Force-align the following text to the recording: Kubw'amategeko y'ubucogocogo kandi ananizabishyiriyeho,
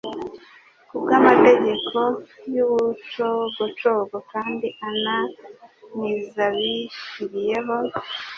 Kubw'amategeko 0.87 1.97
y'ubucogocogo 2.53 4.17
kandi 4.31 4.67
ananizabishyiriyeho, 4.87 7.75